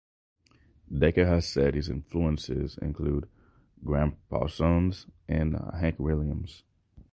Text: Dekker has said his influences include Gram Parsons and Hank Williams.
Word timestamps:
Dekker 0.91 1.27
has 1.27 1.45
said 1.47 1.75
his 1.75 1.87
influences 1.87 2.75
include 2.79 3.29
Gram 3.85 4.17
Parsons 4.31 5.05
and 5.29 5.55
Hank 5.75 5.99
Williams. 5.99 6.63